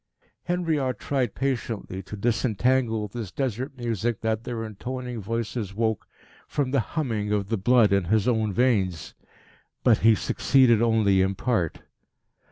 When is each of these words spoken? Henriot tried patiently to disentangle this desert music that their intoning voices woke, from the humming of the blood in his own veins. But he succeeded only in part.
Henriot 0.45 0.97
tried 0.97 1.35
patiently 1.35 2.01
to 2.01 2.17
disentangle 2.17 3.07
this 3.07 3.31
desert 3.31 3.77
music 3.77 4.21
that 4.21 4.45
their 4.45 4.63
intoning 4.63 5.21
voices 5.21 5.75
woke, 5.75 6.07
from 6.47 6.71
the 6.71 6.79
humming 6.79 7.31
of 7.31 7.49
the 7.49 7.55
blood 7.57 7.93
in 7.93 8.05
his 8.05 8.27
own 8.27 8.51
veins. 8.51 9.13
But 9.83 9.99
he 9.99 10.15
succeeded 10.15 10.81
only 10.81 11.21
in 11.21 11.35
part. 11.35 11.83